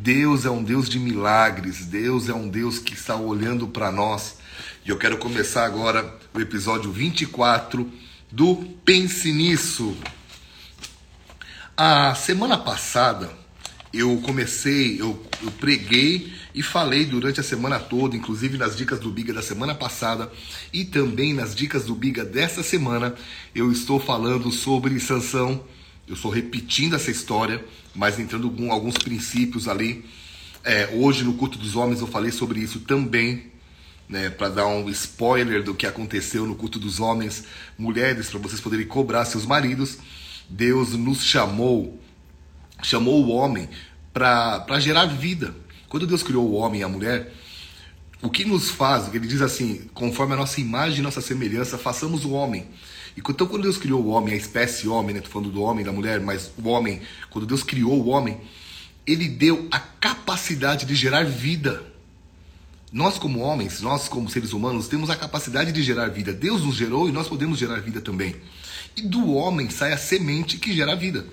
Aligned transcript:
Deus 0.00 0.44
é 0.44 0.50
um 0.50 0.62
Deus 0.62 0.88
de 0.88 0.98
milagres, 0.98 1.84
Deus 1.84 2.28
é 2.28 2.34
um 2.34 2.48
Deus 2.48 2.78
que 2.78 2.94
está 2.94 3.16
olhando 3.16 3.66
para 3.66 3.90
nós. 3.90 4.36
E 4.84 4.90
eu 4.90 4.96
quero 4.96 5.18
começar 5.18 5.64
agora 5.64 6.16
o 6.32 6.40
episódio 6.40 6.92
24 6.92 7.90
do 8.30 8.56
Pense 8.84 9.32
Nisso. 9.32 9.96
A 11.76 12.14
semana 12.14 12.56
passada 12.56 13.28
eu 13.92 14.18
comecei, 14.18 15.00
eu, 15.00 15.20
eu 15.42 15.50
preguei 15.52 16.32
e 16.54 16.62
falei 16.62 17.04
durante 17.04 17.40
a 17.40 17.42
semana 17.42 17.80
toda, 17.80 18.16
inclusive 18.16 18.56
nas 18.56 18.76
dicas 18.76 19.00
do 19.00 19.10
Biga 19.10 19.32
da 19.32 19.42
semana 19.42 19.74
passada 19.74 20.30
e 20.72 20.84
também 20.84 21.34
nas 21.34 21.56
dicas 21.56 21.84
do 21.84 21.94
Biga 21.94 22.24
dessa 22.24 22.62
semana, 22.62 23.16
eu 23.52 23.72
estou 23.72 23.98
falando 23.98 24.52
sobre 24.52 25.00
Sansão 25.00 25.64
eu 26.08 26.14
estou 26.14 26.30
repetindo 26.30 26.96
essa 26.96 27.10
história, 27.10 27.62
mas 27.98 28.18
entrando 28.20 28.48
com 28.48 28.70
alguns 28.72 28.96
princípios 28.96 29.66
ali. 29.66 30.04
É, 30.64 30.88
hoje 30.94 31.24
no 31.24 31.34
culto 31.34 31.58
dos 31.58 31.74
homens 31.74 32.00
eu 32.00 32.06
falei 32.06 32.30
sobre 32.30 32.60
isso 32.60 32.80
também, 32.80 33.50
né, 34.08 34.30
para 34.30 34.48
dar 34.48 34.66
um 34.68 34.88
spoiler 34.88 35.64
do 35.64 35.74
que 35.74 35.84
aconteceu 35.84 36.46
no 36.46 36.54
culto 36.54 36.78
dos 36.78 37.00
homens, 37.00 37.44
mulheres, 37.76 38.30
para 38.30 38.38
vocês 38.38 38.60
poderem 38.60 38.86
cobrar 38.86 39.24
seus 39.24 39.44
maridos. 39.44 39.98
Deus 40.48 40.92
nos 40.92 41.24
chamou, 41.24 42.00
chamou 42.82 43.24
o 43.24 43.30
homem 43.30 43.68
para 44.12 44.78
gerar 44.78 45.06
vida. 45.06 45.54
Quando 45.88 46.06
Deus 46.06 46.22
criou 46.22 46.48
o 46.48 46.54
homem 46.54 46.80
e 46.80 46.84
a 46.84 46.88
mulher, 46.88 47.34
o 48.22 48.30
que 48.30 48.44
nos 48.44 48.70
faz, 48.70 49.12
ele 49.12 49.26
diz 49.26 49.42
assim, 49.42 49.88
conforme 49.92 50.34
a 50.34 50.36
nossa 50.36 50.60
imagem 50.60 51.00
e 51.00 51.02
nossa 51.02 51.20
semelhança, 51.20 51.76
façamos 51.76 52.24
o 52.24 52.30
homem. 52.30 52.66
Então, 53.18 53.46
quando 53.46 53.62
Deus 53.62 53.76
criou 53.76 54.02
o 54.02 54.08
homem, 54.08 54.34
a 54.34 54.36
espécie 54.36 54.88
homem, 54.88 55.14
né? 55.14 55.20
Tô 55.20 55.28
falando 55.28 55.50
do 55.50 55.60
homem, 55.62 55.84
da 55.84 55.92
mulher, 55.92 56.20
mas 56.20 56.50
o 56.56 56.68
homem, 56.68 57.00
quando 57.30 57.46
Deus 57.46 57.62
criou 57.62 58.00
o 58.00 58.08
homem, 58.08 58.40
ele 59.06 59.28
deu 59.28 59.66
a 59.70 59.78
capacidade 59.78 60.86
de 60.86 60.94
gerar 60.94 61.24
vida. 61.24 61.84
Nós, 62.92 63.18
como 63.18 63.40
homens, 63.40 63.80
nós, 63.80 64.08
como 64.08 64.30
seres 64.30 64.52
humanos, 64.52 64.88
temos 64.88 65.10
a 65.10 65.16
capacidade 65.16 65.72
de 65.72 65.82
gerar 65.82 66.08
vida. 66.08 66.32
Deus 66.32 66.64
nos 66.64 66.76
gerou 66.76 67.08
e 67.08 67.12
nós 67.12 67.28
podemos 67.28 67.58
gerar 67.58 67.80
vida 67.80 68.00
também. 68.00 68.36
E 68.96 69.02
do 69.02 69.34
homem 69.34 69.68
sai 69.68 69.92
a 69.92 69.98
semente 69.98 70.56
que 70.56 70.74
gera 70.74 70.94
vida. 70.94 71.26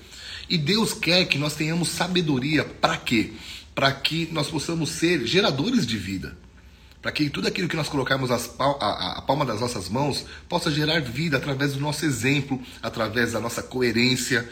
E 0.50 0.58
Deus 0.58 0.94
quer 0.94 1.25
que 1.25 1.38
nós 1.38 1.53
tenhamos 1.53 1.89
sabedoria 1.89 2.63
para 2.63 2.97
quê? 2.97 3.33
Para 3.73 3.91
que 3.91 4.28
nós 4.31 4.47
possamos 4.47 4.89
ser 4.89 5.25
geradores 5.25 5.86
de 5.88 5.97
vida 5.97 6.44
para 7.06 7.11
que 7.11 7.30
tudo 7.30 7.48
aquilo 7.48 7.67
que 7.67 7.75
nós 7.75 7.88
colocarmos 7.88 8.31
as, 8.31 8.50
a, 8.58 9.20
a, 9.20 9.22
palma 9.22 9.45
das 9.45 9.61
nossas 9.61 9.88
mãos 9.88 10.25
possa 10.50 10.72
gerar 10.72 11.00
vida 11.02 11.38
através 11.38 11.73
do 11.73 11.80
nosso 11.80 12.03
exemplo, 12.03 12.59
através 12.81 13.34
da 13.34 13.39
nossa 13.39 13.62
coerência. 13.62 14.50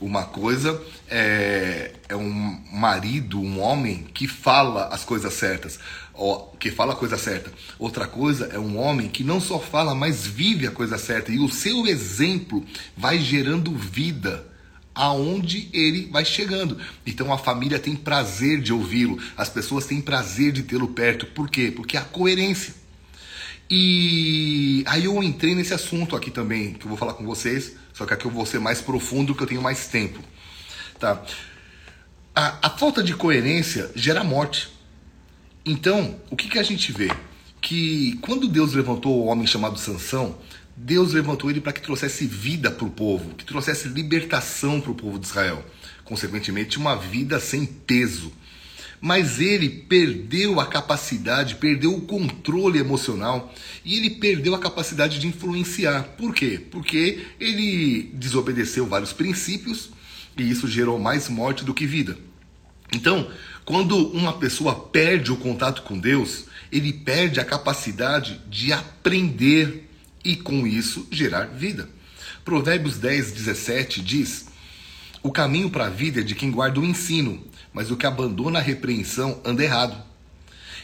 Uma 0.00 0.24
coisa 0.24 0.82
é, 1.08 1.92
é 2.08 2.16
um 2.16 2.60
marido, 2.72 3.40
um 3.40 3.60
homem 3.60 4.04
que 4.12 4.26
fala 4.26 4.88
as 4.88 5.04
coisas 5.04 5.32
certas, 5.32 5.78
ó, 6.12 6.48
que 6.58 6.72
fala 6.72 6.94
a 6.94 6.96
coisa 6.96 7.16
certa. 7.16 7.52
Outra 7.78 8.08
coisa 8.08 8.46
é 8.46 8.58
um 8.58 8.76
homem 8.78 9.08
que 9.08 9.22
não 9.22 9.40
só 9.40 9.60
fala, 9.60 9.94
mas 9.94 10.26
vive 10.26 10.66
a 10.66 10.72
coisa 10.72 10.98
certa. 10.98 11.30
E 11.30 11.38
o 11.38 11.48
seu 11.48 11.86
exemplo 11.86 12.66
vai 12.96 13.20
gerando 13.20 13.70
vida 13.76 14.44
aonde 14.94 15.68
ele 15.72 16.08
vai 16.10 16.24
chegando. 16.24 16.78
Então 17.06 17.32
a 17.32 17.38
família 17.38 17.78
tem 17.78 17.96
prazer 17.96 18.60
de 18.60 18.72
ouvi-lo, 18.72 19.18
as 19.36 19.48
pessoas 19.48 19.86
têm 19.86 20.00
prazer 20.00 20.52
de 20.52 20.62
tê-lo 20.62 20.88
perto. 20.88 21.26
Por 21.26 21.48
quê? 21.48 21.72
Porque 21.74 21.96
a 21.96 22.02
coerência. 22.02 22.74
E 23.70 24.84
aí 24.86 25.06
eu 25.06 25.22
entrei 25.22 25.54
nesse 25.54 25.72
assunto 25.72 26.14
aqui 26.14 26.30
também, 26.30 26.74
que 26.74 26.84
eu 26.84 26.88
vou 26.88 26.98
falar 26.98 27.14
com 27.14 27.24
vocês, 27.24 27.74
só 27.94 28.04
que 28.04 28.12
aqui 28.12 28.26
eu 28.26 28.30
vou 28.30 28.44
ser 28.44 28.58
mais 28.58 28.82
profundo, 28.82 29.34
que 29.34 29.42
eu 29.42 29.46
tenho 29.46 29.62
mais 29.62 29.86
tempo. 29.86 30.20
Tá? 30.98 31.22
A, 32.34 32.66
a 32.66 32.70
falta 32.70 33.02
de 33.02 33.14
coerência 33.14 33.90
gera 33.94 34.22
morte. 34.22 34.70
Então, 35.64 36.20
o 36.30 36.36
que, 36.36 36.48
que 36.48 36.58
a 36.58 36.62
gente 36.62 36.92
vê? 36.92 37.10
Que 37.60 38.18
quando 38.20 38.48
Deus 38.48 38.74
levantou 38.74 39.20
o 39.20 39.26
homem 39.26 39.46
chamado 39.46 39.78
Sansão, 39.78 40.36
Deus 40.76 41.12
levantou 41.12 41.50
ele 41.50 41.60
para 41.60 41.72
que 41.72 41.82
trouxesse 41.82 42.26
vida 42.26 42.70
para 42.70 42.86
o 42.86 42.90
povo, 42.90 43.34
que 43.34 43.44
trouxesse 43.44 43.88
libertação 43.88 44.80
para 44.80 44.90
o 44.90 44.94
povo 44.94 45.18
de 45.18 45.26
Israel. 45.26 45.64
Consequentemente, 46.04 46.78
uma 46.78 46.96
vida 46.96 47.38
sem 47.38 47.64
peso. 47.66 48.32
Mas 49.00 49.40
ele 49.40 49.68
perdeu 49.68 50.60
a 50.60 50.66
capacidade, 50.66 51.56
perdeu 51.56 51.94
o 51.94 52.02
controle 52.02 52.78
emocional 52.78 53.52
e 53.84 53.96
ele 53.96 54.10
perdeu 54.10 54.54
a 54.54 54.60
capacidade 54.60 55.18
de 55.18 55.26
influenciar. 55.26 56.04
Por 56.16 56.32
quê? 56.32 56.60
Porque 56.70 57.26
ele 57.40 58.10
desobedeceu 58.14 58.86
vários 58.86 59.12
princípios 59.12 59.90
e 60.36 60.48
isso 60.48 60.68
gerou 60.68 60.98
mais 60.98 61.28
morte 61.28 61.64
do 61.64 61.74
que 61.74 61.84
vida. 61.84 62.16
Então, 62.94 63.28
quando 63.64 63.96
uma 64.08 64.34
pessoa 64.34 64.74
perde 64.74 65.32
o 65.32 65.36
contato 65.36 65.82
com 65.82 65.98
Deus, 65.98 66.44
ele 66.70 66.92
perde 66.92 67.40
a 67.40 67.44
capacidade 67.44 68.40
de 68.48 68.72
aprender 68.72 69.88
e 70.24 70.36
com 70.36 70.66
isso 70.66 71.06
gerar 71.10 71.46
vida. 71.46 71.88
Provérbios 72.44 72.98
10, 72.98 73.32
17 73.32 74.00
diz: 74.02 74.46
O 75.22 75.30
caminho 75.30 75.70
para 75.70 75.86
a 75.86 75.90
vida 75.90 76.20
é 76.20 76.24
de 76.24 76.34
quem 76.34 76.50
guarda 76.50 76.80
o 76.80 76.84
ensino, 76.84 77.44
mas 77.72 77.90
o 77.90 77.96
que 77.96 78.06
abandona 78.06 78.58
a 78.58 78.62
repreensão 78.62 79.40
anda 79.44 79.62
errado. 79.62 80.02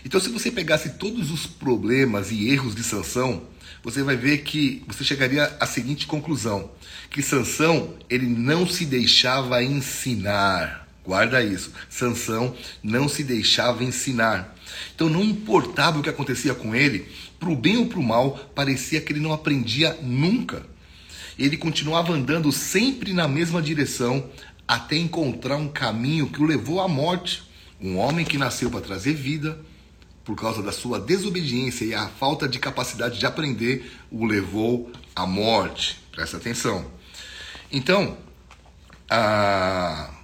Então, 0.04 0.21
se 0.21 0.28
você 0.28 0.50
pegasse 0.50 0.91
todos 0.91 1.31
os 1.31 1.47
problemas 1.47 2.31
e 2.31 2.48
erros 2.48 2.75
de 2.75 2.82
Sansão, 2.82 3.43
você 3.82 4.03
vai 4.03 4.16
ver 4.16 4.38
que 4.38 4.82
você 4.87 5.04
chegaria 5.04 5.56
à 5.60 5.66
seguinte 5.66 6.06
conclusão: 6.06 6.71
que 7.10 7.22
Sansão 7.22 7.94
ele 8.09 8.27
não 8.27 8.66
se 8.66 8.84
deixava 8.84 9.62
ensinar. 9.62 10.88
Guarda 11.08 11.42
isso. 11.42 11.72
Sansão 11.88 12.54
não 12.82 13.08
se 13.08 13.24
deixava 13.24 13.82
ensinar. 13.82 14.54
Então 14.94 15.08
não 15.08 15.24
importava 15.24 15.98
o 15.98 16.02
que 16.02 16.10
acontecia 16.10 16.54
com 16.54 16.74
ele, 16.74 17.08
para 17.41 17.48
o 17.48 17.56
bem 17.56 17.78
ou 17.78 17.86
para 17.86 17.98
o 17.98 18.02
mal, 18.02 18.32
parecia 18.54 19.00
que 19.00 19.14
ele 19.14 19.20
não 19.20 19.32
aprendia 19.32 19.98
nunca. 20.02 20.66
Ele 21.38 21.56
continuava 21.56 22.12
andando 22.12 22.52
sempre 22.52 23.14
na 23.14 23.26
mesma 23.26 23.62
direção 23.62 24.28
até 24.66 24.97
encontrar 24.97 25.56
um 25.56 25.68
caminho 25.68 26.28
que 26.28 26.42
o 26.42 26.44
levou 26.44 26.78
à 26.78 26.86
morte. 26.86 27.42
Um 27.80 27.97
homem 27.97 28.26
que 28.26 28.36
nasceu 28.36 28.70
para 28.70 28.82
trazer 28.82 29.14
vida, 29.14 29.58
por 30.26 30.36
causa 30.36 30.62
da 30.62 30.72
sua 30.72 31.00
desobediência 31.00 31.86
e 31.86 31.94
a 31.94 32.06
falta 32.06 32.47
de 32.47 32.58
capacidade 32.58 33.18
de 33.18 33.24
aprender, 33.24 33.91
o 34.10 34.26
levou 34.26 34.92
à 35.16 35.24
morte. 35.24 35.98
Presta 36.12 36.36
atenção. 36.36 36.84
Então, 37.72 38.18
a 39.08 40.17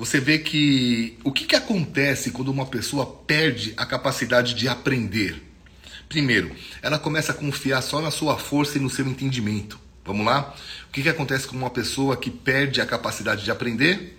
você 0.00 0.18
vê 0.18 0.38
que 0.38 1.18
o 1.22 1.30
que, 1.30 1.44
que 1.44 1.54
acontece 1.54 2.30
quando 2.30 2.48
uma 2.48 2.64
pessoa 2.64 3.04
perde 3.04 3.74
a 3.76 3.84
capacidade 3.84 4.54
de 4.54 4.66
aprender? 4.66 5.42
Primeiro, 6.08 6.56
ela 6.80 6.98
começa 6.98 7.32
a 7.32 7.34
confiar 7.34 7.82
só 7.82 8.00
na 8.00 8.10
sua 8.10 8.38
força 8.38 8.78
e 8.78 8.80
no 8.80 8.88
seu 8.88 9.06
entendimento. 9.06 9.78
Vamos 10.02 10.24
lá? 10.24 10.56
O 10.88 10.90
que, 10.90 11.02
que 11.02 11.08
acontece 11.10 11.46
com 11.46 11.54
uma 11.54 11.68
pessoa 11.68 12.16
que 12.16 12.30
perde 12.30 12.80
a 12.80 12.86
capacidade 12.86 13.44
de 13.44 13.50
aprender? 13.50 14.18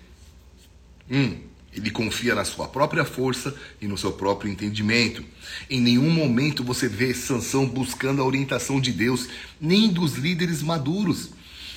Um, 1.10 1.40
ele 1.74 1.90
confia 1.90 2.36
na 2.36 2.44
sua 2.44 2.68
própria 2.68 3.04
força 3.04 3.52
e 3.80 3.88
no 3.88 3.98
seu 3.98 4.12
próprio 4.12 4.52
entendimento. 4.52 5.24
Em 5.68 5.80
nenhum 5.80 6.10
momento 6.10 6.62
você 6.62 6.86
vê 6.86 7.12
Sansão 7.12 7.66
buscando 7.66 8.22
a 8.22 8.24
orientação 8.24 8.80
de 8.80 8.92
Deus, 8.92 9.28
nem 9.60 9.88
dos 9.88 10.14
líderes 10.14 10.62
maduros. 10.62 11.30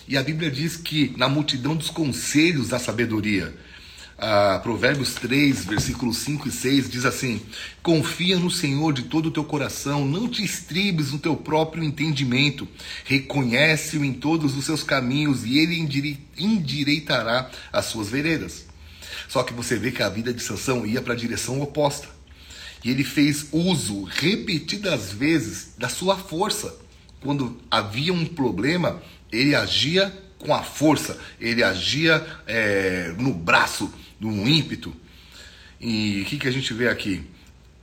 E 0.08 0.16
a 0.16 0.22
Bíblia 0.22 0.52
diz 0.52 0.78
que 0.78 1.12
na 1.18 1.28
multidão 1.28 1.76
dos 1.76 1.90
conselhos 1.90 2.70
da 2.70 2.78
sabedoria, 2.78 3.65
ah, 4.18 4.60
Provérbios 4.64 5.14
3, 5.16 5.66
versículos 5.66 6.18
5 6.20 6.48
e 6.48 6.52
6 6.52 6.90
diz 6.90 7.06
assim: 7.06 7.42
Confia 7.84 8.40
no 8.40 8.50
Senhor 8.50 8.94
de 8.94 9.04
todo 9.04 9.28
o 9.28 9.32
teu 9.32 9.44
coração, 9.44 10.06
não 10.06 10.30
te 10.30 10.44
estribes 10.44 11.12
no 11.12 11.20
teu 11.20 11.36
próprio 11.36 11.84
entendimento, 11.84 12.68
reconhece-o 13.04 14.06
em 14.06 14.14
todos 14.14 14.56
os 14.56 14.66
seus 14.66 14.84
caminhos 14.84 15.44
e 15.44 15.58
ele 15.58 15.78
endireitará 16.38 17.50
as 17.74 17.86
suas 17.86 18.10
veredas. 18.10 18.66
Só 19.28 19.44
que 19.44 19.54
você 19.54 19.76
vê 19.76 19.92
que 19.92 20.04
a 20.04 20.10
vida 20.10 20.34
de 20.34 20.42
Sansão 20.42 20.86
ia 20.86 21.02
para 21.02 21.14
a 21.14 21.18
direção 21.18 21.62
oposta. 21.62 22.08
E 22.84 22.92
ele 22.92 23.04
fez 23.04 23.48
uso 23.52 24.04
repetidas 24.04 25.12
vezes 25.12 25.74
da 25.78 25.90
sua 25.90 26.16
força. 26.16 26.78
Quando 27.20 27.60
havia 27.70 28.14
um 28.14 28.26
problema, 28.26 29.02
ele 29.32 29.56
agia 29.56 30.14
com 30.38 30.54
a 30.54 30.62
força, 30.62 31.18
ele 31.40 31.64
agia 31.64 32.24
é, 32.46 33.14
no 33.18 33.34
braço, 33.34 33.92
num 34.20 34.48
ímpeto. 34.48 34.96
E 35.80 36.22
o 36.22 36.26
que, 36.26 36.38
que 36.38 36.48
a 36.48 36.52
gente 36.52 36.74
vê 36.74 36.88
aqui? 36.88 37.24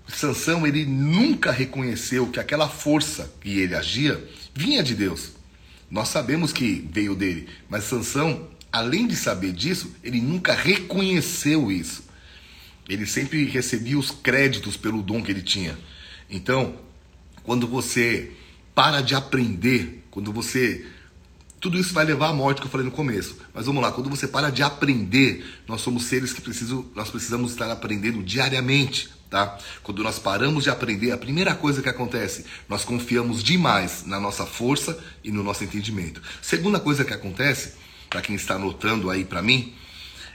Sansão 0.08 0.66
ele 0.66 0.84
nunca 0.84 1.50
reconheceu 1.50 2.26
que 2.26 2.40
aquela 2.40 2.68
força 2.68 3.32
que 3.40 3.58
ele 3.58 3.74
agia 3.74 4.22
vinha 4.54 4.82
de 4.82 4.94
Deus. 4.94 5.32
Nós 5.90 6.08
sabemos 6.08 6.52
que 6.52 6.88
veio 6.90 7.14
dele, 7.14 7.48
mas 7.68 7.84
Sansão, 7.84 8.48
além 8.70 9.06
de 9.06 9.14
saber 9.14 9.52
disso, 9.52 9.94
ele 10.02 10.20
nunca 10.20 10.54
reconheceu 10.54 11.70
isso. 11.70 12.04
Ele 12.88 13.06
sempre 13.06 13.44
recebia 13.44 13.98
os 13.98 14.10
créditos 14.10 14.76
pelo 14.76 15.02
dom 15.02 15.22
que 15.22 15.30
ele 15.30 15.42
tinha. 15.42 15.78
Então, 16.28 16.76
quando 17.42 17.66
você 17.66 18.32
para 18.74 19.00
de 19.00 19.14
aprender, 19.14 20.02
quando 20.10 20.32
você 20.32 20.86
Tudo 21.62 21.78
isso 21.78 21.94
vai 21.94 22.04
levar 22.04 22.30
à 22.30 22.32
morte 22.32 22.60
que 22.60 22.66
eu 22.66 22.70
falei 22.72 22.84
no 22.84 22.90
começo. 22.90 23.36
Mas 23.54 23.66
vamos 23.66 23.80
lá, 23.80 23.92
quando 23.92 24.10
você 24.10 24.26
para 24.26 24.50
de 24.50 24.64
aprender, 24.64 25.46
nós 25.68 25.80
somos 25.80 26.06
seres 26.06 26.32
que 26.32 26.40
precisam, 26.40 26.84
nós 26.92 27.08
precisamos 27.08 27.52
estar 27.52 27.70
aprendendo 27.70 28.20
diariamente, 28.20 29.08
tá? 29.30 29.56
Quando 29.80 30.02
nós 30.02 30.18
paramos 30.18 30.64
de 30.64 30.70
aprender, 30.70 31.12
a 31.12 31.16
primeira 31.16 31.54
coisa 31.54 31.80
que 31.80 31.88
acontece, 31.88 32.44
nós 32.68 32.84
confiamos 32.84 33.44
demais 33.44 34.04
na 34.04 34.18
nossa 34.18 34.44
força 34.44 34.98
e 35.22 35.30
no 35.30 35.44
nosso 35.44 35.62
entendimento. 35.62 36.20
Segunda 36.42 36.80
coisa 36.80 37.04
que 37.04 37.14
acontece, 37.14 37.74
para 38.10 38.20
quem 38.20 38.34
está 38.34 38.56
anotando 38.56 39.08
aí 39.08 39.24
para 39.24 39.40
mim, 39.40 39.72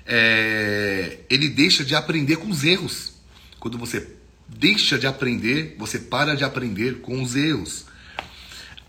é, 0.06 1.18
ele 1.30 1.50
deixa 1.50 1.84
de 1.84 1.94
aprender 1.94 2.38
com 2.38 2.48
os 2.50 2.64
erros. 2.64 3.16
Quando 3.60 3.78
você 3.78 4.16
deixa 4.48 4.98
de 4.98 5.06
aprender, 5.06 5.76
você 5.78 6.00
para 6.00 6.38
de 6.38 6.46
aprender 6.46 7.02
com 7.02 7.22
os 7.22 7.36
erros. 7.36 7.86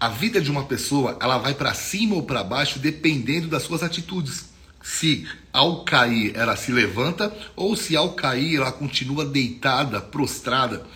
A 0.01 0.09
vida 0.09 0.41
de 0.41 0.49
uma 0.49 0.65
pessoa, 0.65 1.19
ela 1.21 1.39
vai 1.39 1.55
para 1.55 1.75
cima 1.75 2.15
ou 2.15 2.23
para 2.23 2.45
baixo 2.45 2.79
dependendo 2.79 3.49
das 3.49 3.65
suas 3.65 3.83
atitudes. 3.83 4.49
Se 4.81 5.27
ao 5.53 5.85
cair 5.85 6.37
ela 6.37 6.55
se 6.55 6.71
levanta 6.71 7.37
ou 7.57 7.75
se 7.75 7.97
ao 7.97 8.13
cair 8.13 8.57
ela 8.57 8.71
continua 8.71 9.25
deitada, 9.25 10.01
prostrada. 10.01 10.87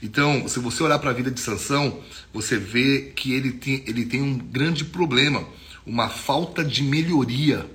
Então, 0.00 0.46
se 0.46 0.60
você 0.60 0.80
olhar 0.82 1.00
para 1.00 1.10
a 1.10 1.14
vida 1.14 1.28
de 1.28 1.40
Sansão, 1.40 2.00
você 2.32 2.56
vê 2.56 3.12
que 3.16 3.32
ele 3.32 3.52
tem, 3.52 3.82
ele 3.84 4.06
tem 4.06 4.22
um 4.22 4.38
grande 4.38 4.84
problema, 4.84 5.44
uma 5.84 6.08
falta 6.08 6.64
de 6.64 6.84
melhoria. 6.84 7.68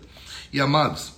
E 0.54 0.62
amados, 0.62 1.14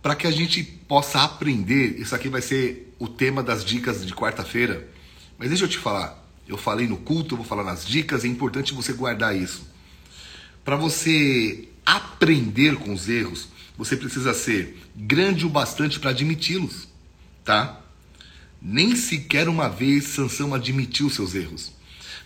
para 0.00 0.14
que 0.14 0.26
a 0.26 0.30
gente 0.30 0.62
possa 0.62 1.22
aprender, 1.22 2.00
isso 2.00 2.14
aqui 2.14 2.28
vai 2.28 2.42
ser 2.42 2.94
o 2.98 3.08
tema 3.08 3.42
das 3.42 3.64
dicas 3.64 4.06
de 4.06 4.14
quarta-feira. 4.14 4.88
Mas 5.36 5.48
deixa 5.48 5.64
eu 5.64 5.68
te 5.68 5.78
falar, 5.78 6.23
eu 6.46 6.56
falei 6.56 6.86
no 6.86 6.96
culto, 6.96 7.34
eu 7.34 7.38
vou 7.38 7.46
falar 7.46 7.64
nas 7.64 7.86
dicas, 7.86 8.24
é 8.24 8.28
importante 8.28 8.74
você 8.74 8.92
guardar 8.92 9.36
isso. 9.36 9.66
Para 10.64 10.76
você 10.76 11.68
aprender 11.84 12.76
com 12.76 12.92
os 12.92 13.08
erros, 13.08 13.48
você 13.76 13.96
precisa 13.96 14.32
ser 14.32 14.78
grande 14.94 15.44
o 15.44 15.48
bastante 15.48 15.98
para 15.98 16.10
admiti-los, 16.10 16.88
tá? 17.44 17.80
Nem 18.60 18.96
sequer 18.96 19.48
uma 19.48 19.68
vez 19.68 20.04
Sansão 20.04 20.54
admitiu 20.54 21.10
seus 21.10 21.34
erros. 21.34 21.72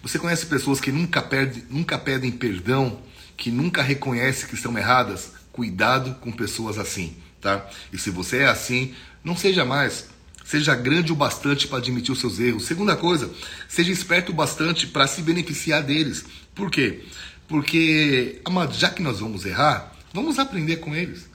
Você 0.02 0.18
conhece 0.18 0.46
pessoas 0.46 0.80
que 0.80 0.92
nunca, 0.92 1.20
perde, 1.20 1.64
nunca 1.68 1.98
pedem 1.98 2.30
perdão, 2.30 3.00
que 3.36 3.50
nunca 3.50 3.82
reconhecem 3.82 4.48
que 4.48 4.54
estão 4.54 4.76
erradas? 4.76 5.32
Cuidado 5.50 6.14
com 6.20 6.30
pessoas 6.30 6.78
assim, 6.78 7.16
tá? 7.40 7.68
E 7.92 7.98
se 7.98 8.10
você 8.10 8.38
é 8.38 8.46
assim, 8.46 8.94
não 9.24 9.36
seja 9.36 9.64
mais. 9.64 10.08
Seja 10.48 10.74
grande 10.74 11.12
o 11.12 11.14
bastante 11.14 11.68
para 11.68 11.76
admitir 11.76 12.10
os 12.10 12.20
seus 12.20 12.40
erros. 12.40 12.64
Segunda 12.64 12.96
coisa, 12.96 13.30
seja 13.68 13.92
esperto 13.92 14.32
o 14.32 14.34
bastante 14.34 14.86
para 14.86 15.06
se 15.06 15.20
beneficiar 15.20 15.82
deles. 15.82 16.24
Por 16.54 16.70
quê? 16.70 17.04
Porque, 17.46 18.40
amado, 18.46 18.74
já 18.74 18.88
que 18.88 19.02
nós 19.02 19.20
vamos 19.20 19.44
errar, 19.44 19.94
vamos 20.10 20.38
aprender 20.38 20.78
com 20.78 20.94
eles. 20.94 21.28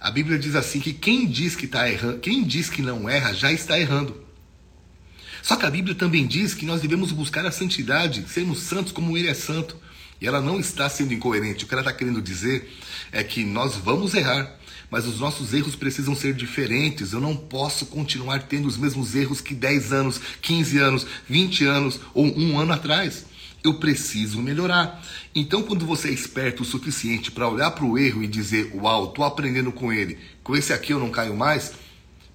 A 0.00 0.10
Bíblia 0.10 0.38
diz 0.38 0.54
assim 0.54 0.80
que 0.80 0.94
quem 0.94 1.26
diz 1.26 1.54
que 1.54 1.66
está 1.66 1.90
errando, 1.90 2.20
quem 2.20 2.42
diz 2.42 2.70
que 2.70 2.80
não 2.80 3.06
erra, 3.06 3.34
já 3.34 3.52
está 3.52 3.78
errando. 3.78 4.18
Só 5.42 5.54
que 5.54 5.66
a 5.66 5.70
Bíblia 5.70 5.94
também 5.94 6.26
diz 6.26 6.54
que 6.54 6.64
nós 6.64 6.80
devemos 6.80 7.12
buscar 7.12 7.44
a 7.44 7.52
santidade, 7.52 8.24
sermos 8.30 8.60
santos 8.60 8.92
como 8.92 9.14
Ele 9.14 9.28
é 9.28 9.34
santo. 9.34 9.76
E 10.20 10.26
ela 10.26 10.40
não 10.40 10.58
está 10.58 10.88
sendo 10.88 11.14
incoerente. 11.14 11.64
O 11.64 11.68
que 11.68 11.74
ela 11.74 11.82
está 11.82 11.92
querendo 11.92 12.20
dizer 12.20 12.72
é 13.12 13.22
que 13.22 13.44
nós 13.44 13.76
vamos 13.76 14.14
errar 14.14 14.58
mas 14.90 15.06
os 15.06 15.20
nossos 15.20 15.52
erros 15.52 15.76
precisam 15.76 16.14
ser 16.14 16.34
diferentes. 16.34 17.12
Eu 17.12 17.20
não 17.20 17.36
posso 17.36 17.86
continuar 17.86 18.44
tendo 18.44 18.66
os 18.66 18.76
mesmos 18.76 19.14
erros 19.14 19.40
que 19.40 19.54
10 19.54 19.92
anos, 19.92 20.20
15 20.40 20.78
anos, 20.78 21.06
20 21.28 21.64
anos 21.66 22.00
ou 22.14 22.26
um 22.26 22.58
ano 22.58 22.72
atrás. 22.72 23.26
Eu 23.62 23.74
preciso 23.74 24.40
melhorar. 24.40 25.02
Então, 25.34 25.62
quando 25.62 25.84
você 25.84 26.08
é 26.08 26.12
esperto 26.12 26.62
o 26.62 26.66
suficiente 26.66 27.30
para 27.30 27.48
olhar 27.48 27.70
para 27.72 27.84
o 27.84 27.98
erro 27.98 28.22
e 28.22 28.26
dizer, 28.26 28.72
uau, 28.74 29.08
estou 29.08 29.24
aprendendo 29.24 29.72
com 29.72 29.92
ele, 29.92 30.16
com 30.42 30.56
esse 30.56 30.72
aqui 30.72 30.92
eu 30.92 30.98
não 30.98 31.10
caio 31.10 31.36
mais, 31.36 31.72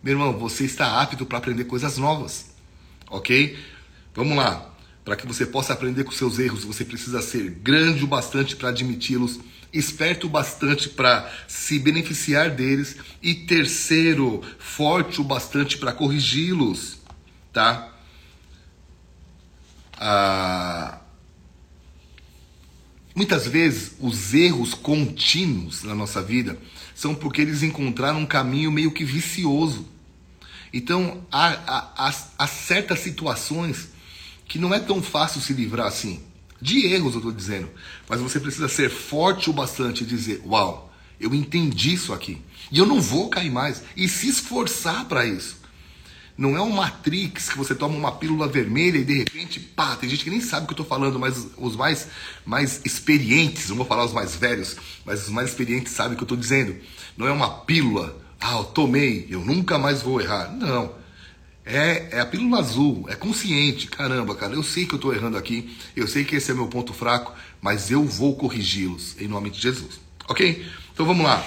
meu 0.04 0.14
irmão, 0.14 0.38
você 0.38 0.66
está 0.66 1.02
apto 1.02 1.26
para 1.26 1.38
aprender 1.38 1.64
coisas 1.64 1.98
novas. 1.98 2.54
Ok? 3.10 3.58
Vamos 4.14 4.36
lá. 4.38 4.73
Para 5.04 5.16
que 5.16 5.28
você 5.28 5.46
possa 5.46 5.74
aprender 5.74 6.04
com 6.04 6.12
seus 6.12 6.40
erros, 6.40 6.64
você 6.64 6.86
precisa 6.86 7.22
ser 7.22 7.50
grande 7.50 8.04
o 8.04 8.08
bastante 8.08 8.56
para 8.56 8.70
admiti-los 8.70 9.40
esperto 9.74 10.30
bastante 10.30 10.88
para 10.88 11.30
se 11.48 11.80
beneficiar 11.80 12.52
deles 12.52 12.96
e 13.22 13.34
terceiro, 13.34 14.42
forte 14.60 15.20
o 15.20 15.24
bastante 15.24 15.78
para 15.78 15.92
corrigi-los, 15.92 17.00
tá? 17.52 17.92
Ah, 19.98 21.00
muitas 23.16 23.48
vezes 23.48 23.96
os 24.00 24.34
erros 24.34 24.74
contínuos 24.76 25.84
na 25.84 25.96
nossa 25.96 26.22
vida 26.22 26.58
são 26.94 27.16
porque 27.16 27.42
eles 27.42 27.64
encontraram 27.64 28.20
um 28.20 28.26
caminho 28.26 28.72
meio 28.72 28.92
que 28.92 29.04
vicioso. 29.04 29.88
Então 30.72 31.26
há, 31.32 31.48
há, 31.48 32.08
há, 32.10 32.16
há 32.38 32.48
certas 32.48 33.00
situações 33.00 33.90
que 34.46 34.60
não 34.60 34.74
é 34.74 34.80
tão 34.80 35.02
fácil 35.02 35.42
se 35.42 35.54
livrar 35.54 35.88
assim. 35.88 36.22
De 36.62 36.86
erros, 36.86 37.14
eu 37.14 37.20
estou 37.20 37.32
dizendo. 37.32 37.70
Mas 38.08 38.22
você 38.22 38.40
precisa 38.40 38.70
ser 38.70 38.90
forte 38.90 39.50
o 39.50 39.54
bastante 39.54 40.04
e 40.04 40.08
dizer: 40.08 40.42
Uau, 40.46 40.94
eu 41.20 41.34
entendi 41.34 41.94
isso 41.94 42.14
aqui. 42.14 42.42
E 42.72 42.78
eu 42.78 42.86
não 42.86 43.02
vou 43.02 43.30
cair 43.30 43.52
mais. 43.52 43.84
E 43.96 44.08
se 44.08 44.30
esforçar 44.30 45.06
para 45.06 45.26
isso. 45.26 45.62
Não 46.36 46.58
é 46.58 46.62
um 46.62 46.72
Matrix 46.72 47.50
que 47.50 47.58
você 47.58 47.76
toma 47.76 47.96
uma 47.96 48.12
pílula 48.14 48.48
vermelha 48.48 48.98
e 48.98 49.04
de 49.04 49.20
repente, 49.20 49.60
pá, 49.60 49.96
tem 49.96 50.10
gente 50.10 50.24
que 50.24 50.32
nem 50.32 50.42
sabe 50.42 50.64
o 50.64 50.68
que 50.68 50.72
eu 50.72 50.84
estou 50.84 50.86
falando, 50.86 51.20
mas 51.20 51.48
os 51.58 51.76
mais, 51.76 52.08
mais 52.44 52.82
experientes, 52.84 53.70
não 53.70 53.76
vou 53.76 53.86
falar 53.86 54.04
os 54.04 54.14
mais 54.14 54.36
velhos, 54.36 54.76
mas 55.06 55.24
os 55.24 55.30
mais 55.30 55.50
experientes 55.50 55.94
sabem 55.94 56.14
o 56.14 56.16
que 56.16 56.24
eu 56.24 56.26
estou 56.26 56.38
dizendo. 56.38 56.76
Não 57.16 57.28
é 57.28 57.32
uma 57.32 57.50
pílula, 57.50 58.20
ah, 58.40 58.58
eu 58.58 58.64
tomei, 58.64 59.28
eu 59.30 59.42
nunca 59.42 59.78
mais 59.78 60.02
vou 60.02 60.20
errar. 60.20 60.52
Não. 60.52 61.03
É, 61.66 62.18
é 62.18 62.20
a 62.20 62.26
pílula 62.26 62.60
azul, 62.60 63.06
é 63.08 63.16
consciente. 63.16 63.88
Caramba, 63.88 64.36
cara, 64.36 64.54
eu 64.54 64.64
sei 64.64 64.86
que 64.86 64.94
eu 64.94 64.98
estou 64.98 65.14
errando 65.14 65.38
aqui, 65.38 65.76
eu 65.96 66.08
sei 66.08 66.26
que 66.26 66.36
esse 66.36 66.52
é 66.52 66.54
meu 66.54 66.68
ponto 66.68 66.94
fraco, 66.94 67.34
mas 67.62 67.90
eu 67.90 68.04
vou 68.04 68.36
corrigi-los 68.36 69.16
em 69.20 69.28
nome 69.28 69.50
de 69.50 69.62
Jesus. 69.62 70.00
Ok? 70.28 70.66
Então 70.94 71.06
vamos 71.06 71.26
lá. 71.26 71.46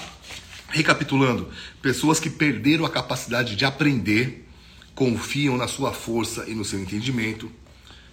Recapitulando: 0.68 1.48
pessoas 1.82 2.18
que 2.18 2.30
perderam 2.30 2.86
a 2.86 2.90
capacidade 2.90 3.56
de 3.56 3.64
aprender, 3.64 4.48
confiam 4.94 5.56
na 5.56 5.68
sua 5.68 5.92
força 5.92 6.44
e 6.48 6.54
no 6.54 6.64
seu 6.64 6.80
entendimento. 6.80 7.50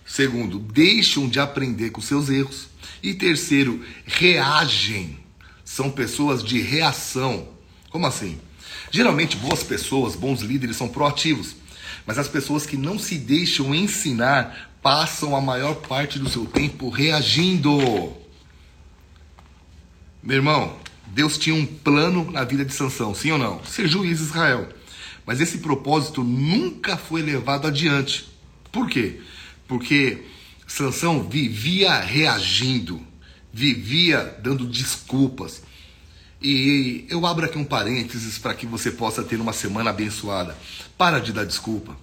Segundo, 0.06 0.60
deixam 0.60 1.30
de 1.30 1.40
aprender 1.40 1.92
com 1.92 2.02
seus 2.02 2.30
erros. 2.30 2.68
E 3.02 3.14
terceiro, 3.14 3.82
reagem. 4.06 5.18
São 5.64 5.90
pessoas 5.90 6.44
de 6.44 6.60
reação. 6.60 7.48
Como 7.90 8.06
assim? 8.06 8.38
Geralmente, 8.92 9.38
boas 9.38 9.64
pessoas, 9.64 10.14
bons 10.14 10.42
líderes 10.42 10.76
são 10.76 10.90
proativos 10.90 11.56
mas 12.06 12.18
as 12.18 12.28
pessoas 12.28 12.66
que 12.66 12.78
não 12.78 13.00
se 13.00 13.18
deixam 13.18 13.74
ensinar 13.74 14.72
passam 14.82 15.36
a 15.36 15.42
maior 15.42 15.76
parte 15.76 16.20
do 16.20 16.30
seu 16.30 16.46
tempo 16.46 16.90
reagindo. 16.90 18.14
Meu 20.22 20.38
irmão, 20.38 20.78
Deus 21.08 21.38
tinha 21.38 21.56
um 21.56 21.66
plano 21.66 22.30
na 22.32 22.44
vida 22.44 22.66
de 22.66 22.74
Sansão, 22.74 23.14
sim 23.16 23.32
ou 23.32 23.38
não? 23.38 23.64
Ser 23.64 23.88
juiz 23.88 24.18
de 24.18 24.26
Israel. 24.26 24.68
Mas 25.26 25.40
esse 25.40 25.60
propósito 25.60 26.24
nunca 26.24 26.98
foi 26.98 27.22
levado 27.22 27.68
adiante. 27.68 28.30
Por 28.72 28.90
quê? 28.90 29.22
Porque 29.68 30.26
Sansão 30.68 31.24
vivia 31.24 32.00
reagindo, 32.00 33.02
vivia 33.54 34.38
dando 34.42 34.66
desculpas. 34.66 35.62
E 36.44 37.06
eu 37.10 37.26
abro 37.26 37.46
aqui 37.46 37.58
um 37.58 37.64
parênteses 37.64 38.38
para 38.38 38.54
que 38.54 38.66
você 38.66 38.92
possa 38.92 39.24
ter 39.24 39.40
uma 39.40 39.54
semana 39.54 39.92
abençoada. 39.92 40.58
Para 40.98 41.20
de 41.20 41.32
dar 41.32 41.46
desculpa. 41.46 41.96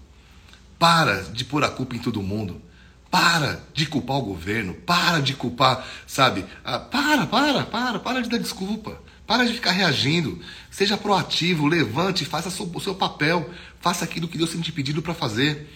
Para 0.78 1.25
de 1.25 1.44
pôr 1.44 1.62
a 1.62 1.68
culpa 1.68 1.94
em 1.94 1.99
todo 1.99 2.23
mundo. 2.23 2.62
Para 3.11 3.61
de 3.75 3.85
culpar 3.85 4.16
o 4.16 4.23
governo. 4.23 4.73
Para 4.73 5.20
de 5.20 5.35
culpar, 5.35 5.87
sabe? 6.06 6.47
Ah, 6.64 6.78
para, 6.78 7.26
para, 7.26 7.64
para, 7.64 7.99
para 7.99 8.23
de 8.23 8.30
dar 8.30 8.38
desculpa. 8.38 8.99
Para 9.26 9.44
de 9.44 9.52
ficar 9.52 9.73
reagindo. 9.73 10.40
Seja 10.70 10.97
proativo, 10.97 11.66
levante, 11.66 12.25
faça 12.25 12.49
o 12.49 12.80
seu 12.80 12.94
papel. 12.94 13.50
Faça 13.78 14.06
aquilo 14.06 14.26
que 14.26 14.38
Deus 14.38 14.50
tem 14.50 14.61
te 14.62 14.73
pedido 14.73 15.02
para 15.02 15.12
fazer. 15.12 15.68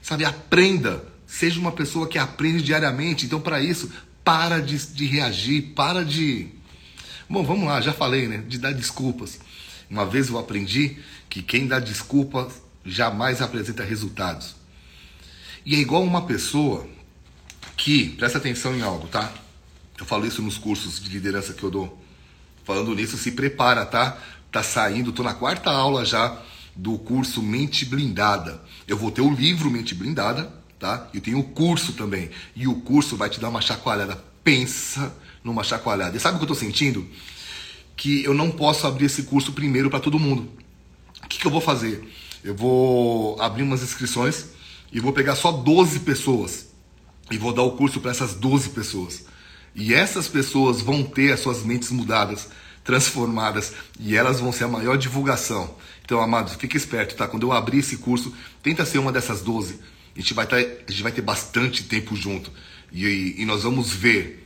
Sabe? 0.00 0.24
Aprenda. 0.24 1.04
Seja 1.26 1.58
uma 1.58 1.72
pessoa 1.72 2.06
que 2.06 2.18
aprende 2.18 2.62
diariamente. 2.62 3.26
Então, 3.26 3.40
para 3.40 3.60
isso, 3.60 3.90
para 4.22 4.60
de, 4.60 4.78
de 4.78 5.06
reagir, 5.06 5.72
para 5.74 6.04
de. 6.04 6.61
Bom, 7.32 7.42
vamos 7.42 7.66
lá, 7.66 7.80
já 7.80 7.94
falei, 7.94 8.28
né? 8.28 8.44
De 8.46 8.58
dar 8.58 8.74
desculpas. 8.74 9.40
Uma 9.88 10.04
vez 10.04 10.28
eu 10.28 10.38
aprendi 10.38 10.98
que 11.30 11.40
quem 11.40 11.66
dá 11.66 11.78
desculpas 11.78 12.60
jamais 12.84 13.40
apresenta 13.40 13.82
resultados. 13.82 14.54
E 15.64 15.74
é 15.74 15.78
igual 15.78 16.02
uma 16.02 16.26
pessoa 16.26 16.86
que, 17.74 18.10
presta 18.18 18.36
atenção 18.36 18.76
em 18.76 18.82
algo, 18.82 19.08
tá? 19.08 19.32
Eu 19.98 20.04
falo 20.04 20.26
isso 20.26 20.42
nos 20.42 20.58
cursos 20.58 21.00
de 21.00 21.08
liderança 21.08 21.54
que 21.54 21.62
eu 21.62 21.70
dou. 21.70 22.04
Falando 22.64 22.94
nisso, 22.94 23.16
se 23.16 23.32
prepara, 23.32 23.86
tá? 23.86 24.18
Tá 24.50 24.62
saindo, 24.62 25.10
tô 25.10 25.22
na 25.22 25.32
quarta 25.32 25.70
aula 25.70 26.04
já 26.04 26.38
do 26.76 26.98
curso 26.98 27.42
Mente 27.42 27.86
Blindada. 27.86 28.62
Eu 28.86 28.98
vou 28.98 29.10
ter 29.10 29.22
o 29.22 29.34
livro 29.34 29.70
Mente 29.70 29.94
Blindada, 29.94 30.52
tá? 30.78 31.08
E 31.14 31.18
tenho 31.18 31.38
o 31.38 31.44
curso 31.44 31.94
também. 31.94 32.30
E 32.54 32.68
o 32.68 32.74
curso 32.82 33.16
vai 33.16 33.30
te 33.30 33.40
dar 33.40 33.48
uma 33.48 33.62
chacoalhada. 33.62 34.22
pensa 34.44 35.10
numa 35.42 35.64
chacoalhada. 35.64 36.16
E 36.16 36.20
sabe 36.20 36.36
o 36.36 36.38
que 36.38 36.44
eu 36.44 36.52
estou 36.52 36.68
sentindo? 36.68 37.06
Que 37.96 38.24
eu 38.24 38.34
não 38.34 38.50
posso 38.50 38.86
abrir 38.86 39.06
esse 39.06 39.24
curso 39.24 39.52
primeiro 39.52 39.90
para 39.90 40.00
todo 40.00 40.18
mundo. 40.18 40.48
O 41.24 41.28
que, 41.28 41.38
que 41.38 41.46
eu 41.46 41.50
vou 41.50 41.60
fazer? 41.60 42.02
Eu 42.42 42.54
vou 42.54 43.40
abrir 43.40 43.62
umas 43.62 43.82
inscrições 43.82 44.46
e 44.92 45.00
vou 45.00 45.12
pegar 45.12 45.36
só 45.36 45.52
12 45.52 46.00
pessoas 46.00 46.66
e 47.30 47.38
vou 47.38 47.52
dar 47.52 47.62
o 47.62 47.72
curso 47.72 48.00
para 48.00 48.10
essas 48.10 48.34
12 48.34 48.70
pessoas. 48.70 49.24
E 49.74 49.94
essas 49.94 50.28
pessoas 50.28 50.80
vão 50.80 51.02
ter 51.02 51.32
as 51.32 51.40
suas 51.40 51.62
mentes 51.62 51.90
mudadas, 51.90 52.48
transformadas, 52.84 53.72
e 53.98 54.16
elas 54.16 54.40
vão 54.40 54.52
ser 54.52 54.64
a 54.64 54.68
maior 54.68 54.98
divulgação. 54.98 55.74
Então, 56.04 56.20
amados, 56.20 56.54
fique 56.54 56.76
esperto, 56.76 57.14
tá? 57.14 57.26
Quando 57.26 57.44
eu 57.44 57.52
abrir 57.52 57.78
esse 57.78 57.96
curso, 57.96 58.34
tenta 58.62 58.84
ser 58.84 58.98
uma 58.98 59.12
dessas 59.12 59.40
12. 59.40 59.80
A 60.14 60.18
gente 60.20 60.34
vai, 60.34 60.46
ter, 60.46 60.64
tá, 60.64 60.82
a 60.88 60.90
gente 60.90 61.02
vai 61.02 61.12
ter 61.12 61.22
bastante 61.22 61.84
tempo 61.84 62.14
junto. 62.14 62.52
E, 62.92 63.36
e 63.38 63.46
nós 63.46 63.62
vamos 63.62 63.92
ver 63.92 64.41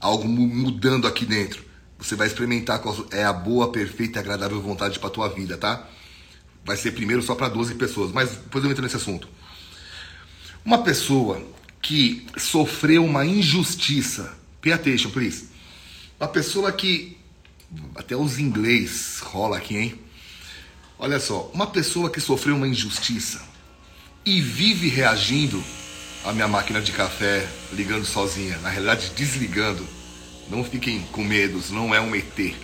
algo 0.00 0.26
mudando 0.26 1.06
aqui 1.06 1.26
dentro. 1.26 1.64
Você 1.98 2.16
vai 2.16 2.26
experimentar 2.26 2.80
qual 2.80 2.96
é 3.10 3.24
a 3.24 3.32
boa, 3.32 3.70
perfeita 3.70 4.18
e 4.18 4.20
agradável 4.20 4.60
vontade 4.60 4.98
para 4.98 5.10
tua 5.10 5.28
vida, 5.28 5.58
tá? 5.58 5.86
Vai 6.64 6.76
ser 6.76 6.92
primeiro 6.92 7.22
só 7.22 7.34
para 7.34 7.48
12 7.48 7.74
pessoas, 7.74 8.10
mas 8.10 8.30
depois 8.30 8.64
eu 8.64 8.70
entro 8.70 8.82
nesse 8.82 8.96
assunto. 8.96 9.28
Uma 10.64 10.82
pessoa 10.82 11.42
que 11.82 12.26
sofreu 12.36 13.04
uma 13.04 13.24
injustiça, 13.24 14.36
pay 14.60 14.72
attention, 14.72 15.10
please. 15.10 15.48
Uma 16.18 16.28
pessoa 16.28 16.72
que 16.72 17.18
até 17.94 18.16
os 18.16 18.38
inglês 18.38 19.20
rola 19.22 19.58
aqui, 19.58 19.76
hein? 19.76 20.00
Olha 20.98 21.18
só, 21.18 21.50
uma 21.54 21.66
pessoa 21.66 22.10
que 22.10 22.20
sofreu 22.20 22.56
uma 22.56 22.68
injustiça 22.68 23.40
e 24.24 24.40
vive 24.40 24.88
reagindo 24.88 25.62
à 26.24 26.32
minha 26.32 26.48
máquina 26.48 26.80
de 26.80 26.92
café 26.92 27.48
ligando 27.72 28.04
sozinha, 28.04 28.58
na 28.58 28.68
realidade 28.68 29.12
desligando. 29.16 29.86
Não 30.48 30.64
fiquem 30.64 31.00
com 31.12 31.22
medos, 31.22 31.70
não 31.70 31.94
é 31.94 32.00
um 32.00 32.14
ET. 32.14 32.54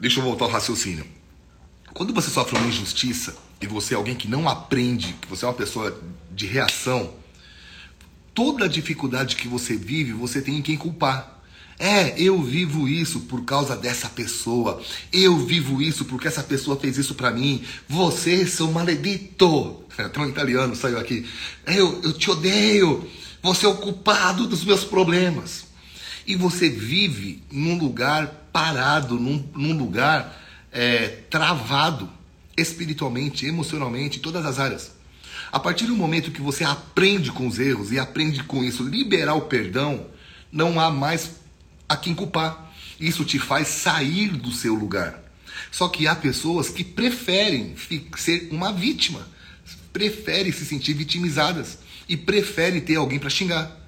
Deixa 0.00 0.20
eu 0.20 0.24
voltar 0.24 0.46
ao 0.46 0.50
raciocínio. 0.50 1.06
Quando 1.92 2.12
você 2.12 2.30
sofre 2.30 2.58
uma 2.58 2.66
injustiça 2.66 3.36
e 3.60 3.66
você 3.66 3.94
é 3.94 3.96
alguém 3.96 4.14
que 4.14 4.26
não 4.26 4.48
aprende, 4.48 5.14
que 5.20 5.28
você 5.28 5.44
é 5.44 5.48
uma 5.48 5.54
pessoa 5.54 6.00
de 6.30 6.46
reação, 6.46 7.14
toda 8.34 8.68
dificuldade 8.68 9.36
que 9.36 9.46
você 9.46 9.76
vive, 9.76 10.12
você 10.12 10.42
tem 10.42 10.60
quem 10.60 10.76
culpar. 10.76 11.40
É, 11.78 12.20
eu 12.20 12.40
vivo 12.40 12.88
isso 12.88 13.20
por 13.20 13.44
causa 13.44 13.76
dessa 13.76 14.08
pessoa. 14.08 14.80
Eu 15.12 15.38
vivo 15.38 15.82
isso 15.82 16.04
porque 16.04 16.28
essa 16.28 16.42
pessoa 16.42 16.78
fez 16.78 16.98
isso 16.98 17.14
para 17.14 17.30
mim. 17.30 17.62
Você, 17.88 18.46
seu 18.46 18.70
maledito. 18.70 19.84
Até 19.98 20.20
um 20.20 20.28
italiano 20.28 20.76
saiu 20.76 20.98
aqui. 20.98 21.26
Eu, 21.66 22.00
eu 22.02 22.12
te 22.12 22.30
odeio. 22.30 23.08
Você 23.42 23.66
é 23.66 23.68
o 23.68 23.76
culpado 23.76 24.46
dos 24.46 24.64
meus 24.64 24.84
problemas. 24.84 25.66
E 26.26 26.36
você 26.36 26.68
vive 26.70 27.42
num 27.50 27.78
lugar 27.78 28.48
parado, 28.52 29.18
num, 29.18 29.44
num 29.54 29.76
lugar 29.76 30.40
é, 30.72 31.08
travado 31.28 32.08
espiritualmente, 32.56 33.46
emocionalmente, 33.46 34.18
em 34.18 34.22
todas 34.22 34.46
as 34.46 34.58
áreas. 34.58 34.92
A 35.52 35.60
partir 35.60 35.86
do 35.86 35.96
momento 35.96 36.30
que 36.30 36.40
você 36.40 36.64
aprende 36.64 37.30
com 37.30 37.46
os 37.46 37.58
erros 37.58 37.92
e 37.92 37.98
aprende 37.98 38.42
com 38.44 38.64
isso, 38.64 38.82
liberar 38.82 39.34
o 39.34 39.42
perdão, 39.42 40.06
não 40.50 40.80
há 40.80 40.90
mais 40.90 41.30
a 41.94 41.96
quem 41.96 42.14
culpar. 42.14 42.72
Isso 43.00 43.24
te 43.24 43.38
faz 43.38 43.68
sair 43.68 44.28
do 44.28 44.52
seu 44.52 44.74
lugar. 44.74 45.22
Só 45.70 45.88
que 45.88 46.06
há 46.06 46.14
pessoas 46.14 46.68
que 46.68 46.84
preferem 46.84 47.74
ser 48.16 48.48
uma 48.50 48.72
vítima, 48.72 49.26
preferem 49.92 50.52
se 50.52 50.64
sentir 50.64 50.94
vitimizadas 50.94 51.78
e 52.08 52.16
preferem 52.16 52.80
ter 52.80 52.96
alguém 52.96 53.18
para 53.18 53.30
xingar. 53.30 53.80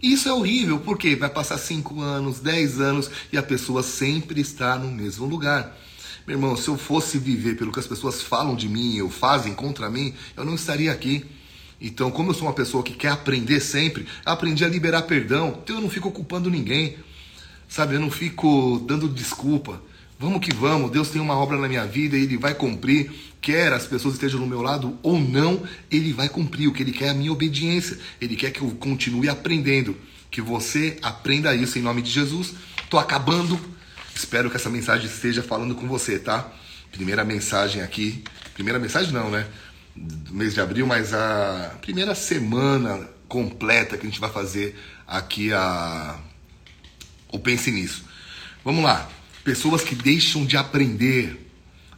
Isso 0.00 0.28
é 0.28 0.32
horrível, 0.32 0.78
porque 0.78 1.16
vai 1.16 1.28
passar 1.28 1.58
5 1.58 2.00
anos, 2.00 2.38
10 2.38 2.80
anos 2.80 3.10
e 3.32 3.38
a 3.38 3.42
pessoa 3.42 3.82
sempre 3.82 4.40
está 4.40 4.78
no 4.78 4.90
mesmo 4.90 5.26
lugar. 5.26 5.76
Meu 6.24 6.36
irmão, 6.36 6.56
se 6.56 6.68
eu 6.68 6.76
fosse 6.76 7.18
viver 7.18 7.56
pelo 7.56 7.72
que 7.72 7.80
as 7.80 7.86
pessoas 7.86 8.22
falam 8.22 8.54
de 8.54 8.68
mim 8.68 9.00
ou 9.00 9.10
fazem 9.10 9.54
contra 9.54 9.90
mim, 9.90 10.14
eu 10.36 10.44
não 10.44 10.54
estaria 10.54 10.92
aqui. 10.92 11.24
Então, 11.80 12.10
como 12.10 12.30
eu 12.30 12.34
sou 12.34 12.46
uma 12.46 12.52
pessoa 12.52 12.82
que 12.82 12.92
quer 12.92 13.08
aprender 13.08 13.60
sempre, 13.60 14.06
aprendi 14.24 14.64
a 14.64 14.68
liberar 14.68 15.02
perdão, 15.02 15.58
então 15.62 15.76
eu 15.76 15.82
não 15.82 15.90
fico 15.90 16.10
culpando 16.10 16.50
ninguém. 16.50 16.96
Sabe, 17.68 17.94
eu 17.94 18.00
não 18.00 18.10
fico 18.10 18.82
dando 18.86 19.08
desculpa. 19.08 19.80
Vamos 20.18 20.40
que 20.40 20.52
vamos, 20.52 20.90
Deus 20.90 21.10
tem 21.10 21.20
uma 21.20 21.34
obra 21.34 21.56
na 21.58 21.68
minha 21.68 21.86
vida 21.86 22.16
e 22.16 22.22
Ele 22.22 22.36
vai 22.36 22.54
cumprir. 22.54 23.12
Quer 23.40 23.72
as 23.72 23.86
pessoas 23.86 24.14
estejam 24.14 24.40
no 24.40 24.46
meu 24.48 24.60
lado 24.60 24.98
ou 25.02 25.20
não, 25.20 25.62
Ele 25.90 26.12
vai 26.12 26.28
cumprir. 26.28 26.66
O 26.66 26.72
que 26.72 26.82
Ele 26.82 26.92
quer 26.92 27.06
é 27.06 27.10
a 27.10 27.14
minha 27.14 27.30
obediência. 27.30 27.98
Ele 28.20 28.34
quer 28.34 28.50
que 28.50 28.62
eu 28.62 28.70
continue 28.72 29.28
aprendendo. 29.28 29.96
Que 30.30 30.40
você 30.40 30.98
aprenda 31.02 31.54
isso 31.54 31.78
em 31.78 31.82
nome 31.82 32.02
de 32.02 32.10
Jesus. 32.10 32.54
Estou 32.82 32.98
acabando. 32.98 33.60
Espero 34.12 34.50
que 34.50 34.56
essa 34.56 34.70
mensagem 34.70 35.06
esteja 35.06 35.42
falando 35.42 35.76
com 35.76 35.86
você, 35.86 36.18
tá? 36.18 36.50
Primeira 36.90 37.24
mensagem 37.24 37.82
aqui. 37.82 38.24
Primeira 38.54 38.78
mensagem 38.80 39.12
não, 39.12 39.30
né? 39.30 39.46
Do 39.94 40.34
mês 40.34 40.52
de 40.52 40.60
abril, 40.60 40.86
mas 40.86 41.14
a 41.14 41.76
primeira 41.80 42.14
semana 42.14 43.08
completa 43.28 43.96
que 43.96 44.06
a 44.06 44.10
gente 44.10 44.20
vai 44.20 44.30
fazer 44.30 44.76
aqui 45.06 45.52
a 45.52 46.18
ou 47.30 47.38
pense 47.38 47.70
nisso. 47.70 48.04
Vamos 48.64 48.84
lá. 48.84 49.08
Pessoas 49.44 49.82
que 49.82 49.94
deixam 49.94 50.44
de 50.44 50.56
aprender, 50.56 51.48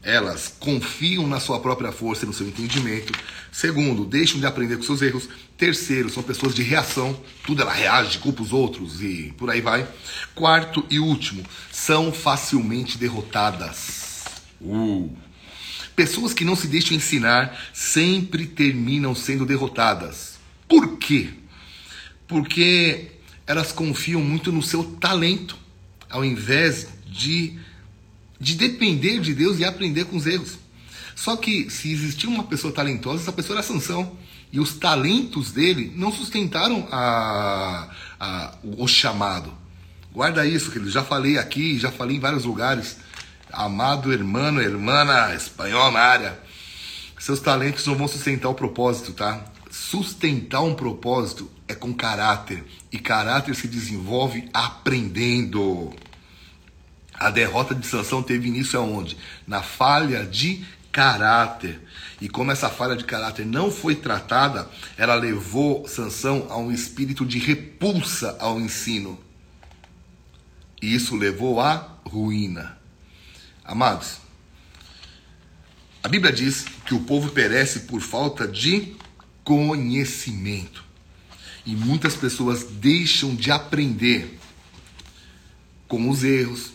elas 0.02 0.54
confiam 0.58 1.26
na 1.26 1.40
sua 1.40 1.60
própria 1.60 1.92
força 1.92 2.24
e 2.24 2.28
no 2.28 2.32
seu 2.32 2.46
entendimento. 2.46 3.12
Segundo, 3.50 4.04
deixam 4.04 4.38
de 4.38 4.46
aprender 4.46 4.76
com 4.76 4.82
seus 4.82 5.02
erros. 5.02 5.28
Terceiro, 5.56 6.08
são 6.08 6.22
pessoas 6.22 6.54
de 6.54 6.62
reação, 6.62 7.20
tudo 7.44 7.62
ela 7.62 7.72
reage, 7.72 8.18
culpa 8.18 8.42
os 8.42 8.52
outros 8.52 9.02
e 9.02 9.34
por 9.36 9.50
aí 9.50 9.60
vai. 9.60 9.86
Quarto 10.34 10.84
e 10.88 10.98
último, 10.98 11.44
são 11.70 12.12
facilmente 12.12 12.96
derrotadas. 12.96 14.24
Uh. 14.60 15.10
Pessoas 15.94 16.32
que 16.32 16.44
não 16.44 16.56
se 16.56 16.66
deixam 16.66 16.96
ensinar 16.96 17.60
sempre 17.74 18.46
terminam 18.46 19.14
sendo 19.14 19.44
derrotadas. 19.44 20.38
Por 20.66 20.96
quê? 20.96 21.30
Porque 22.26 23.19
elas 23.50 23.72
confiam 23.72 24.20
muito 24.20 24.52
no 24.52 24.62
seu 24.62 24.84
talento, 24.84 25.58
ao 26.08 26.24
invés 26.24 26.86
de, 27.04 27.58
de 28.38 28.54
depender 28.54 29.18
de 29.18 29.34
Deus 29.34 29.58
e 29.58 29.64
aprender 29.64 30.04
com 30.04 30.16
os 30.16 30.24
erros. 30.24 30.56
Só 31.16 31.36
que 31.36 31.68
se 31.68 31.90
existia 31.90 32.30
uma 32.30 32.44
pessoa 32.44 32.72
talentosa, 32.72 33.22
essa 33.22 33.32
pessoa 33.32 33.58
era 33.58 33.66
Sansão. 33.66 34.16
E 34.52 34.60
os 34.60 34.74
talentos 34.74 35.50
dele 35.50 35.92
não 35.96 36.12
sustentaram 36.12 36.86
a, 36.92 37.90
a, 38.20 38.54
o 38.62 38.86
chamado. 38.86 39.52
Guarda 40.12 40.46
isso, 40.46 40.70
que 40.70 40.88
já 40.88 41.02
falei 41.02 41.36
aqui, 41.36 41.76
já 41.76 41.90
falei 41.90 42.18
em 42.18 42.20
vários 42.20 42.44
lugares. 42.44 42.98
Amado 43.52 44.12
hermano, 44.12 44.60
hermana, 44.60 45.34
espanhol 45.34 45.90
na 45.90 45.98
área. 45.98 46.38
Seus 47.18 47.40
talentos 47.40 47.84
não 47.84 47.96
vão 47.96 48.06
sustentar 48.06 48.48
o 48.48 48.54
propósito, 48.54 49.12
tá? 49.12 49.44
Sustentar 49.72 50.60
um 50.60 50.74
propósito 50.74 51.50
é 51.66 51.74
com 51.74 51.92
caráter. 51.92 52.64
E 52.92 52.98
caráter 52.98 53.54
se 53.54 53.68
desenvolve 53.68 54.48
aprendendo. 54.52 55.94
A 57.14 57.30
derrota 57.30 57.74
de 57.74 57.86
Sansão 57.86 58.22
teve 58.22 58.48
início 58.48 58.78
aonde? 58.78 59.16
Na 59.46 59.62
falha 59.62 60.24
de 60.26 60.64
caráter. 60.90 61.80
E 62.20 62.28
como 62.28 62.50
essa 62.50 62.68
falha 62.68 62.96
de 62.96 63.04
caráter 63.04 63.46
não 63.46 63.70
foi 63.70 63.94
tratada, 63.94 64.68
ela 64.96 65.14
levou 65.14 65.86
Sansão 65.86 66.46
a 66.50 66.56
um 66.56 66.72
espírito 66.72 67.24
de 67.24 67.38
repulsa 67.38 68.36
ao 68.40 68.60
ensino. 68.60 69.18
E 70.82 70.94
isso 70.94 71.16
levou 71.16 71.60
à 71.60 71.98
ruína. 72.04 72.78
Amados, 73.64 74.18
a 76.02 76.08
Bíblia 76.08 76.32
diz 76.32 76.64
que 76.86 76.94
o 76.94 77.00
povo 77.00 77.30
perece 77.30 77.80
por 77.80 78.00
falta 78.00 78.48
de 78.48 78.96
conhecimento. 79.44 80.89
E 81.70 81.76
muitas 81.76 82.16
pessoas 82.16 82.64
deixam 82.64 83.32
de 83.32 83.52
aprender 83.52 84.36
com 85.86 86.10
os 86.10 86.24
erros, 86.24 86.72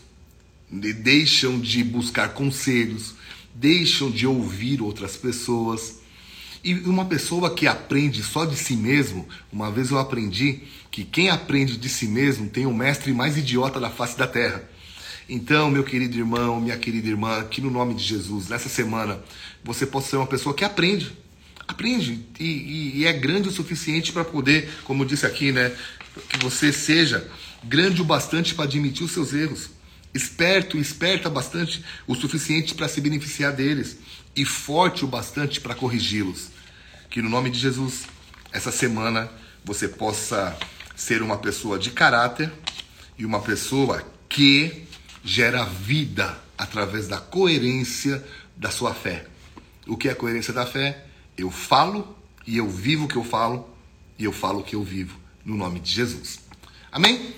deixam 0.71 1.59
de 1.59 1.83
buscar 1.83 2.29
conselhos, 2.29 3.13
deixam 3.53 4.09
de 4.09 4.25
ouvir 4.25 4.81
outras 4.81 5.17
pessoas. 5.17 5.99
E 6.63 6.75
uma 6.75 7.03
pessoa 7.03 7.53
que 7.53 7.67
aprende 7.67 8.23
só 8.23 8.45
de 8.45 8.55
si 8.55 8.77
mesmo, 8.77 9.27
uma 9.51 9.69
vez 9.69 9.91
eu 9.91 9.99
aprendi 9.99 10.61
que 10.89 11.03
quem 11.03 11.29
aprende 11.29 11.75
de 11.75 11.89
si 11.89 12.07
mesmo 12.07 12.47
tem 12.47 12.65
o 12.65 12.73
mestre 12.73 13.11
mais 13.11 13.35
idiota 13.35 13.81
da 13.81 13.89
face 13.89 14.17
da 14.17 14.25
terra. 14.25 14.63
Então, 15.27 15.69
meu 15.69 15.83
querido 15.83 16.17
irmão, 16.17 16.61
minha 16.61 16.77
querida 16.77 17.09
irmã, 17.09 17.43
que 17.43 17.59
no 17.59 17.69
nome 17.69 17.95
de 17.95 18.03
Jesus, 18.03 18.47
nessa 18.47 18.69
semana, 18.69 19.21
você 19.61 19.85
possa 19.85 20.11
ser 20.11 20.15
uma 20.15 20.25
pessoa 20.25 20.55
que 20.55 20.63
aprende 20.63 21.24
Aprende 21.67 22.25
e, 22.39 22.43
e, 22.43 22.99
e 22.99 23.05
é 23.05 23.13
grande 23.13 23.49
o 23.49 23.51
suficiente 23.51 24.11
para 24.11 24.23
poder, 24.23 24.69
como 24.83 25.05
disse 25.05 25.25
aqui, 25.25 25.51
né? 25.51 25.75
Que 26.29 26.37
você 26.37 26.71
seja 26.71 27.27
grande 27.63 28.01
o 28.01 28.05
bastante 28.05 28.53
para 28.53 28.65
admitir 28.65 29.03
os 29.03 29.11
seus 29.11 29.33
erros, 29.33 29.69
esperto 30.13 30.77
esperta 30.77 31.29
bastante 31.29 31.83
o 32.07 32.15
suficiente 32.15 32.73
para 32.75 32.87
se 32.87 33.01
beneficiar 33.01 33.51
deles 33.51 33.97
e 34.35 34.45
forte 34.45 35.03
o 35.03 35.07
bastante 35.07 35.59
para 35.59 35.75
corrigi-los. 35.75 36.49
Que 37.09 37.21
no 37.21 37.29
nome 37.29 37.49
de 37.49 37.59
Jesus, 37.59 38.03
essa 38.51 38.71
semana 38.71 39.29
você 39.63 39.87
possa 39.87 40.55
ser 40.95 41.21
uma 41.21 41.37
pessoa 41.37 41.77
de 41.77 41.91
caráter 41.91 42.51
e 43.17 43.25
uma 43.25 43.41
pessoa 43.41 44.05
que 44.29 44.83
gera 45.23 45.65
vida 45.65 46.39
através 46.57 47.07
da 47.07 47.17
coerência 47.17 48.23
da 48.55 48.69
sua 48.69 48.93
fé. 48.93 49.25
O 49.87 49.97
que 49.97 50.07
é 50.07 50.11
a 50.11 50.15
coerência 50.15 50.53
da 50.53 50.65
fé? 50.65 51.04
Eu 51.37 51.51
falo 51.51 52.15
e 52.45 52.57
eu 52.57 52.69
vivo 52.69 53.05
o 53.05 53.07
que 53.07 53.15
eu 53.15 53.23
falo 53.23 53.67
e 54.17 54.23
eu 54.23 54.31
falo 54.31 54.59
o 54.59 54.63
que 54.63 54.75
eu 54.75 54.83
vivo 54.83 55.19
no 55.43 55.55
nome 55.55 55.79
de 55.79 55.91
Jesus. 55.91 56.39
Amém? 56.91 57.33